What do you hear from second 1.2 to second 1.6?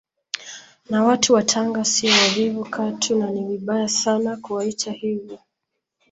wa